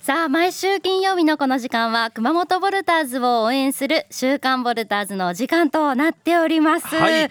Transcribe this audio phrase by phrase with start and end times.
[0.00, 7.28] さあ毎週金曜日のこの時間は熊本ボルターズを応援する週刊ボルターズの時間となっております、はい。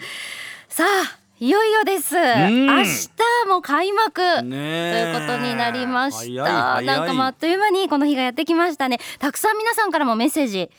[0.68, 2.14] さあいよいよです。
[2.14, 2.20] 明
[2.82, 3.08] 日
[3.48, 4.20] も開幕。
[4.36, 9.00] とねいうことになりました、なんかもうあっという間にこの日がやってきましたね。
[9.18, 10.70] たくさん皆さんからもメッセージ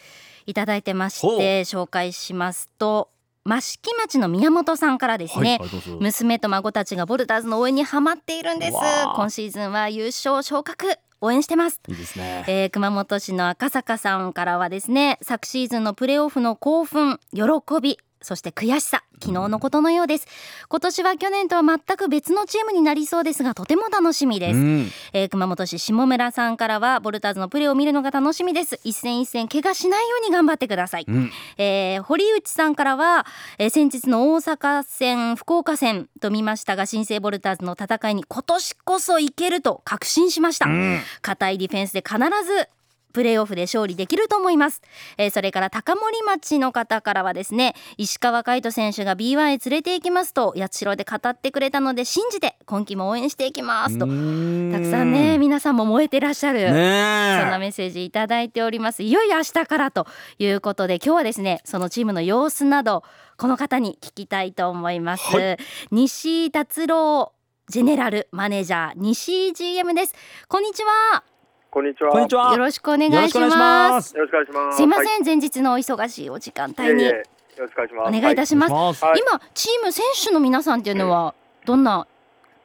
[0.46, 3.10] いただいてまして紹介しますと
[3.46, 5.70] 益城町の宮本さんからですね、はい
[6.00, 8.78] 娘と孫たちがボルターズの応援にハマっているんです。
[9.16, 11.82] 今シーズンは優勝昇格応援してます。
[11.88, 12.46] いいですね。
[12.48, 17.42] えー熊本市の赤坂さんからはですね昨シーズンのプレーオフの興奮喜
[17.82, 20.28] びそして悔しさ昨日のことのようです。
[20.70, 24.92] 今年は去年とは全く別のチームになりそうですがとても楽しみです、うん。
[25.14, 28.80] えー熊本市下村さんからはボルターズのプレーを見るのが楽しみです。
[28.84, 31.32] 一戦一戦怪我しないように頑張ってください、うん。
[31.58, 33.26] えー堀内さんからは、
[33.58, 41.00] えー先日の大阪戦福岡戦と見ましたが新生ボルターズの戦いに今年こそいけると確信しました、うん。
[41.22, 42.68] 硬いディフェンスで必ず
[43.14, 44.82] プレーオフで勝利できると思います、
[45.18, 54.06] えーそれから高森町の方からはですね石川海人選手が B1 へ連れて行きますと八代で語ってくれたので信じて今季も応援していきますと。
[54.06, 59.04] たくさんね皆さんも燃えてらっしゃる、ねそんえなメッセージいただいております。
[59.04, 60.08] いよいよ明日からと
[60.40, 63.04] いうことで今日はですねそのチームの様子など
[63.38, 65.58] この方に聞きたいと思います、は
[65.92, 67.32] 西井達郎
[67.68, 70.16] ジェネラルマネージャー西井 GM です。
[70.48, 71.24] こんにちは
[71.72, 72.10] こんにちは。
[72.10, 73.48] こんにちはよろしくお願いしま
[73.92, 74.78] ますすよろしくお願いします。
[74.78, 77.16] すいません、は前日のお忙しいお時間帯い、いえいにえよ
[77.60, 78.18] ろしくお願いします。
[78.18, 82.08] お願いいたします、今チーム選手の皆さんっていうのはどんな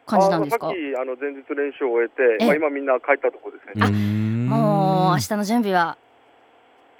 [0.07, 0.69] 感じなんですか？
[0.69, 3.87] あのさっきあの前日練習を終えええて、まあ今みんな帰ったところですね。
[3.87, 5.99] うーんもう明日の準備は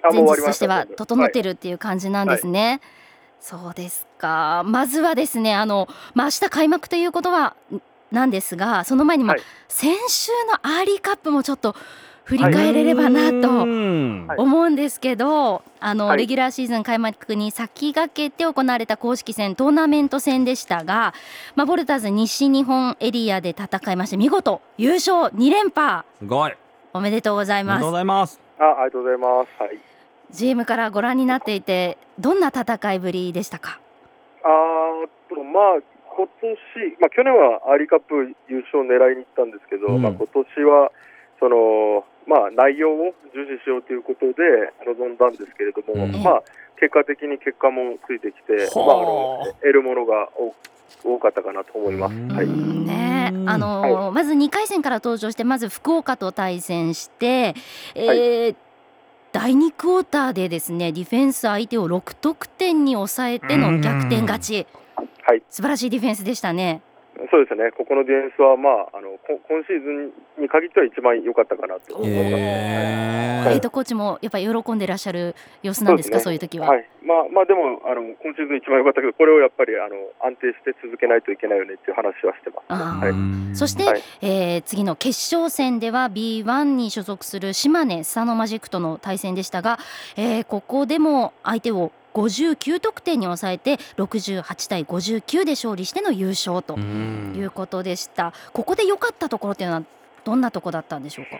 [0.03, 1.53] あ前日としたては整ってる。
[1.53, 2.83] るっていう感じなんですね。
[3.41, 4.63] そうですか。
[4.67, 7.81] まずはですね、あの、まあ、明日開幕ということはん
[8.13, 9.43] なんですが、その前に、まあはい。
[9.69, 11.75] 先週のアーリーカップもちょっと
[12.25, 13.49] 振り返れればなと
[14.43, 16.19] 思うんですけど、あの、はい。
[16.19, 21.13] レギュラーシーズン開幕に先駆けて行われた公式戦トーナメント戦でしたが、
[21.55, 26.05] まあ、ヴォルターズ西日本エリアで戦いまして見事優勝2連覇。
[26.19, 26.55] すごい。
[26.93, 27.75] おめでとうございます。
[27.75, 27.97] ありがとうご。
[27.97, 28.41] ざいます。
[28.59, 29.63] あ、ありがとうございます。
[29.63, 29.79] はい。
[30.31, 33.79] GM からご覧になっていてどんな戦いぶりでしたか？
[34.43, 36.57] あーとまあ今年
[37.01, 38.15] まあ去年はアーリーカップ
[38.49, 40.03] 優勝を狙いに行ったんですけど、うん。
[40.03, 40.93] まあ今年は
[41.41, 46.23] そのまあ内容を重視しようということで臨んだんですけれども、うん。
[46.23, 46.43] まあ
[46.79, 50.55] 結果的に結果もついてきて、はあまああの得るものが多
[51.03, 52.15] 多かったかなと思います。
[52.15, 52.29] うん。
[52.29, 52.47] はい。
[52.47, 57.55] うんねあのーまず2回戦から登場してまず福岡と対戦して、
[57.95, 58.57] えー
[59.33, 64.67] 第2クォーターでですねディフェンス相手を6得点に抑えての逆転勝ち
[65.27, 65.43] はい。
[65.49, 66.83] 素晴らしいディフェンスでしたね。
[67.31, 67.71] そうですね。
[67.71, 69.89] ここのディフェンスはまああのこ今シーズ
[70.39, 72.15] ンに限っては一番良かったかなと思いま
[73.45, 73.51] す。
[73.51, 76.19] ヘッドコーチもやっぱり喜んでらっしゃる様子なんですか？
[76.19, 76.67] そう,、いう時は。
[76.69, 79.95] はい、まあまあでもあの今シーズン一番良かったけどこれをやっぱりあの
[80.27, 82.83] 安定して続けないといけないよねっていう話はしてます。
[82.83, 83.09] は
[83.53, 83.57] い。
[83.57, 89.79] そして、はいえー次の決勝戦では B1 に所属する島根スサノマジックとの対戦でしたが、
[90.17, 98.33] えーここでも相手を59得点に抑えて68対59で勝利しての優勝とうんいうことでした。
[98.53, 99.83] ここで良かったところっていうのは
[100.25, 101.37] どんなところだったんでしょうか？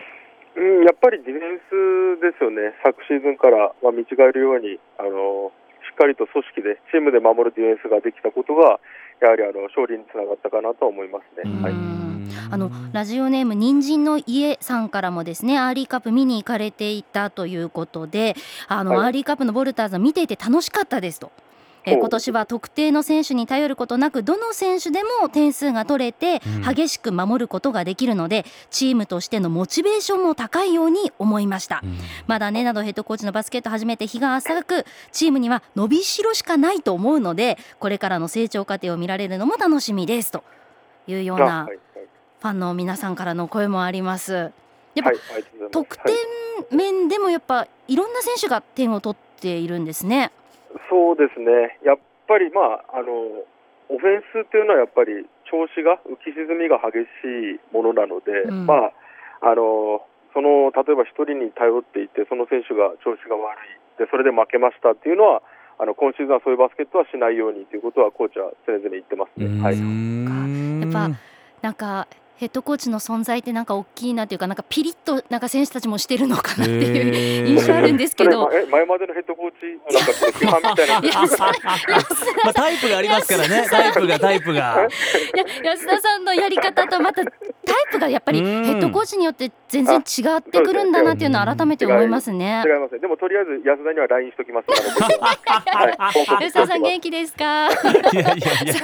[0.57, 2.75] うん、やっぱりディフェンスですよね。
[2.83, 5.51] 昨シーズンからまあ見違えるようにあの
[5.89, 8.79] しっかりと組織でチームで守るディフェンスができたことが
[9.21, 11.61] やはりあの勝利につながったかなと思いますね。
[11.61, 11.71] はい。
[11.71, 11.95] うん
[12.51, 18.35] あのラジオネーム人参の家さんからもですねアーリーカップ見に行かれていたということで
[18.67, 21.31] あの、はいアーリーカップのボルターズを見ていて楽しかったですと。
[21.85, 26.75] えー今年は特定の選手に頼ることなくどの選手でも点数が取れてうん。
[26.75, 31.97] 激しく守ることができるので、チームとしてのモチベーションも高いように思いました、うん。
[32.27, 40.31] まだねなどヘッドコーチのバスケット始めて日が浅くチームには伸びしろしかないと思うのでこれからの成長過程を見られるのも楽しみです。
[40.31, 40.43] と
[41.07, 41.67] いうような
[42.41, 44.33] ファンの皆さんからの声もあります。
[44.33, 45.17] やっぱ、はい
[45.71, 46.13] 得はい。
[46.69, 50.31] 点面でもやっぱいろんな選手が点を取っているんですね。
[50.89, 51.97] そうですね、やっ
[52.27, 53.45] ぱり、まあ、あの
[53.89, 58.65] オフェンスっていうのはやっぱり調子が浮き沈みが激しいものなので、うん。
[58.65, 58.93] まあ、
[59.41, 60.01] あの
[60.33, 63.77] その例えば一人に頼っていてその選手が調子が悪い。
[63.97, 65.41] でそれで負けましたっていうのは
[65.79, 69.47] あの今シーズンはそういうバスケットはしないようにということはコーチは常々言ってますね。
[69.63, 71.09] はい、うんやっぱ
[71.61, 78.49] なんかヘッドコーチの存在ってなんか大きいなというかなんかピリッとなんか選手たちもしてるのかなっていう印象あるんですけど。
[78.51, 81.01] え前までのヘッドコーチなんか批判みたいな。
[82.43, 83.67] まあタイプがありますからね。
[83.69, 84.87] タイプがタイプが。
[85.33, 87.33] いや安田さんのやり方とまたタイ
[87.91, 92.63] プがやっぱりヘッドコーチによって全然違ってくるんだなっていうのは改めて思いますね。
[92.65, 92.99] 違いますね。
[92.99, 94.67] でもとりあえず安田には LINE しときます。
[94.67, 96.11] から。
[96.41, 97.69] 安田さん元気ですか。
[97.69, 98.15] い。
[98.15, 98.25] やい。
[98.25, 98.39] やい。
[98.39, 98.75] や。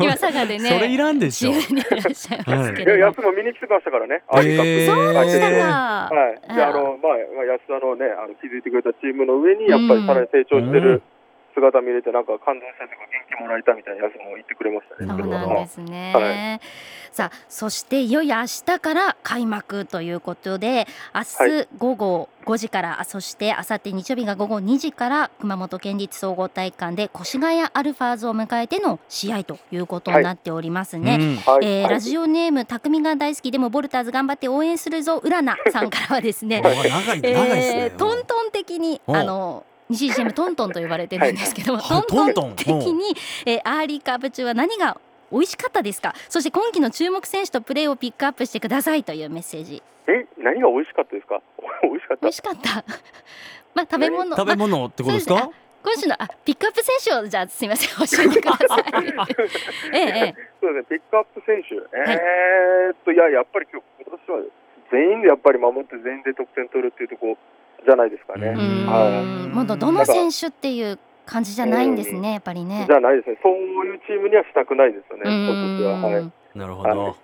[0.00, 0.68] 今佐賀でね。
[0.68, 0.96] それい。
[0.96, 1.52] らんでしょ。
[1.52, 1.54] い。
[1.54, 2.44] らっしゃい。
[2.46, 3.06] ますけいやれど。
[3.08, 4.22] 安も見に来てましたからね。
[4.32, 6.14] えーそうでしたか。
[6.14, 6.54] はい。
[6.54, 11.02] であのまあまあ安田のねあの築いてくれたチームの上にやっぱりさらに成長してる
[11.58, 15.08] 姿見れてなんか感動したというか元気もらえたみたいな安も言ってくれましたね。
[15.10, 16.12] そうなんですね。
[16.14, 16.60] は
[17.12, 31.18] さあそしていよいよ明日から開幕ということで明日午後5時から、そして明後日日曜日が午後2時から熊本県立総合体育館で越谷アルファーズを迎えての試合ということになっておりますね。
[31.20, 31.56] うんはい。
[31.56, 37.96] はいえーラジオネーム匠が大好きでもボルターズ頑張って応援するぞうらなさんからはですね、おい長い長いですえねー。
[37.96, 42.56] トントン的におあの西井 CM トントンと呼ばれてるんですけども、はいトントン？
[42.56, 43.14] 的に、
[43.46, 45.00] えーアーリーカップ中は何が
[45.32, 46.14] 美味しかったですか？
[46.28, 49.82] そして今季の注目選手とプレーをピックアップしてくださいというメッセージ。
[50.06, 51.40] え何が美味しかったですか？
[51.82, 52.22] 美味しかった。
[52.22, 52.36] 美味。
[52.36, 52.84] しかった。
[53.74, 54.36] まあ食べ物。
[54.36, 55.38] 食べま物ってことですか？
[55.38, 55.58] そうです。
[55.80, 58.84] 今週のあピックアップ選手をじゃあすみません 教えてください。
[59.94, 60.34] ええええ。
[60.60, 61.78] そうですね、ピックアップ選手、い。
[61.78, 64.44] えーっと、いや、やっぱり今日今年は
[64.90, 67.38] 全員でやっぱり守って、全員で得点取るっていうところ
[67.84, 68.48] じゃないですかね。
[68.48, 68.58] ううん。
[68.58, 72.86] ーんもうどどの選手っていう感じじゃないんですねやっぱりね。
[72.88, 76.08] じゃないですね、そういうチームにはしたくないですよね、う今年は。
[76.08, 76.32] はい。
[76.54, 77.16] なるほはど。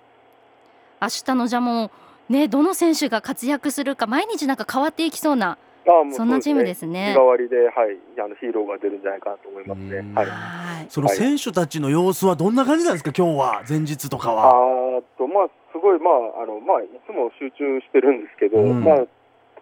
[1.01, 1.91] 明日のじゃも
[2.29, 5.57] うねどの選手が活躍するか毎日なんか変わっていきそうな
[5.87, 7.13] ああもうそんなチームうですね。
[7.13, 9.97] 日替わりで、はい、あのヒーローが出るんじゃないかなと思いますね。
[9.97, 10.13] うん。
[10.15, 10.25] はい。
[10.25, 14.99] はいその選手たちの様子はどんな感じなんですか今日は前日とかあは。
[14.99, 16.09] ーっと、まあ、すごい、ま
[16.39, 18.83] あ、あの、まあ、いつも集中してるんですけど、うん。
[18.83, 19.05] まあ、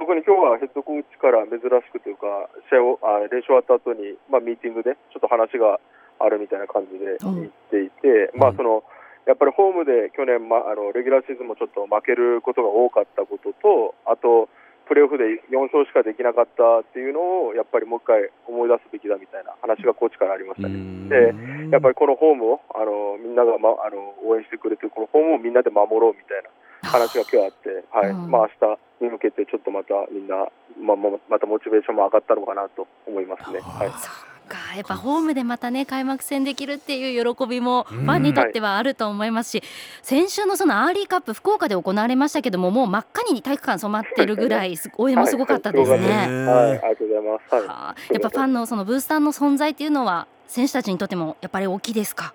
[0.04, 2.28] 特に今日はヘッドコーチから珍しくというか、
[2.68, 5.80] 試合を、あ練習終わった後に、まあ、ミーティングでちょっと話が
[6.20, 7.48] あるみたいな感じでうん。
[7.48, 8.60] 言っていて、まあ、うん。
[8.60, 8.84] その、
[9.24, 14.52] やっぱりホームで去年、ま、あのレギュラーシーズンもちょっと負けることが多かったことと、あと、
[14.84, 20.76] プレーオフで4勝しかできなかったっていうのを、やっぱりもう一回思い出すべきだみたいな話がコーチからありましたね。
[21.08, 26.52] でやっぱりこのホームをあのみんなが、ま、あの応援してくれてるこのホームをみんなで守ろうみたいな
[26.84, 28.10] 話が今日あって、はい。
[28.12, 28.30] うん。
[28.30, 30.36] まあ明日に向けてちょっとまたみんな、
[30.82, 33.60] まあ、ままたモチベーションも上がったのかなと思いますね。
[33.60, 33.90] はい。
[33.90, 34.76] そうか。
[34.76, 39.64] やっぱホームでまたね開幕戦できるっていう喜びもファンにとってはあると思いますし、
[40.02, 46.02] 先週のそのアーリーカップ福岡で行われましたけどももう真っ赤に体育館染まってるぐらいす応援もすごかったですはい。
[46.02, 46.08] ね。
[46.08, 47.56] はい、ありがとうございます。
[47.56, 47.68] はい。
[47.68, 47.96] はあ。
[48.12, 52.34] やっぱファンのそのブースターの存在っていうのは選手たちにとってもやっぱり大きいですか？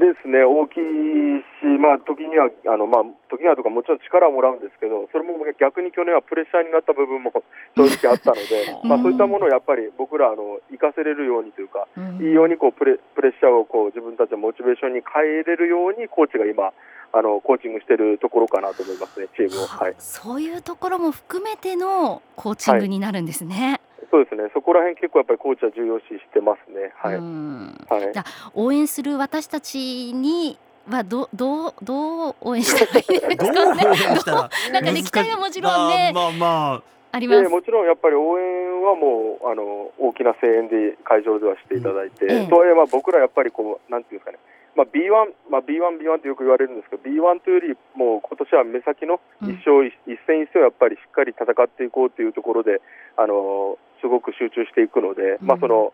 [0.00, 7.30] ですね、大きいし、まあ、時には、あのまあ、時にはとか、もちろん力をもらうんですけど、それも逆に去年はプレッシャーになった部分も
[7.76, 16.72] 正直あったので、まあ、そういったものをやっぱり僕らあの、活かせれるようにというか、うんいいようにこうプレプレッシャーをこう自分たちのモチベーションに変えれるように、コーチが今、
[17.12, 19.66] あのコーチングしてるところかなと思いますね、チームを。
[19.66, 23.80] はい、そういうところも含めてのコーチングになるんですね。
[24.10, 26.92] そうですね、そこら辺結構やっぱりコーチは重要視してますね。
[26.96, 27.86] はい、うん。
[27.88, 28.12] はい。
[28.12, 30.58] じゃあ応援する私たちに
[30.88, 33.84] はどどうどう応援したらいいですどうかね。
[33.86, 34.50] 応援したら。
[34.72, 36.82] なんかね期待はもちろんねまあまあま
[37.12, 37.18] あ。
[37.18, 37.42] ります。
[37.42, 42.46] でもちろんやっぱり応援はもうあの大きな声援で会場ではしていただいて、ええ。
[42.48, 44.38] とはいえまあ僕らやっぱりこうなんていうんですかね、
[44.76, 52.80] まあ B1 まあ B1 B1 ってよく言われるんですけど B1 というよりもう今年は目先の一勝一,、一戦一戦をやっぱりしっかり戦っていこうというところで
[53.16, 55.92] あのすごく集中していくので、まあその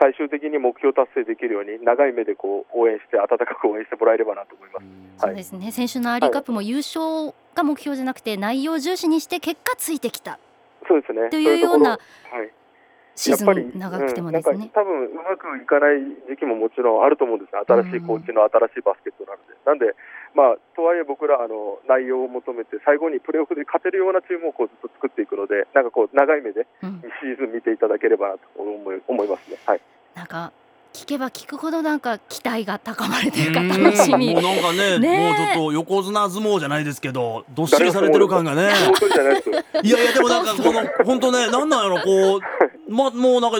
[0.00, 4.86] 最終的に目標達成できるように長い目でこう応援して温かく応援してもらえればなと思います。
[5.18, 5.70] そうですね。
[5.70, 10.38] 先週のアーリーカップも優勝が目標じゃなくて内容重視にして結果ついてきた
[10.88, 11.30] そうですね。
[11.30, 11.98] というような
[13.14, 14.68] シーズン長くてもですねうんなん。
[14.70, 19.52] か多分うまくいかない時期ももちろんあると思うんですね、新しいコーチの新しいバスケットなので。
[19.66, 19.94] なんで、
[20.34, 29.58] まあ、とはいえ僕らあの内容を求めて、最後にプレーオフで勝てるようなチームをこうずっと作っていくので、なんかこう長い目でうんシーズン見ていただければなと思い思いますね。
[29.66, 29.80] はい
[30.14, 30.52] なんか
[30.92, 33.40] 聞けば聞くほどなんか期待が高まるとあ。
[33.40, 34.42] いうか楽しみもう。
[34.42, 38.72] なんかねねえもうちょっと横綱相撲じゃないですけどどっしりされてる感がね。
[39.82, 42.40] いやいやでもなんかこの本当ねなんなんやろこう
[42.92, 43.58] まもうなんか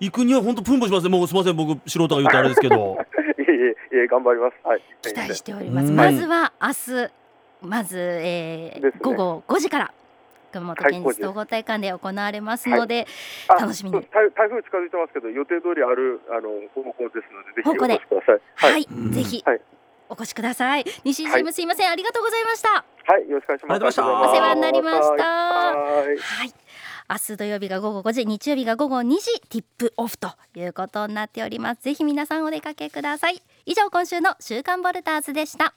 [0.00, 2.98] 行くには本当プンプンしますねもうすみません僕素人が言うとあれですけど。
[3.38, 4.56] いえいえ頑張ります。
[4.62, 4.82] はい。
[5.00, 5.88] 期待しております。
[5.88, 7.10] うんまずは明日
[7.62, 9.92] まず、えーね午後5時から
[10.56, 13.06] 熊本県立統合体育館で行われますので、
[13.48, 14.00] あ楽しみに。
[14.12, 18.72] 台台風近づいてますけど、予定通りあるあの方向ですので、ぜひお越しください。
[18.72, 19.12] はい、うん。
[19.12, 19.60] ぜひ、はい。
[20.08, 20.84] お越しください。
[21.04, 22.84] 西井チームすいません、ありがとうございました。
[23.12, 23.74] はい、よろしくお願いします。
[23.74, 24.30] ありがとうございました。
[24.30, 25.24] お世話になりました。
[25.24, 26.06] はい。
[26.16, 26.54] はい。
[27.08, 31.82] 明日土曜日が午後5時日曜日が午後2時ティップオフということになっております。
[31.82, 33.40] ぜひ皆さんお出かけください。
[33.64, 35.74] 以上今週の週刊ボルターズでした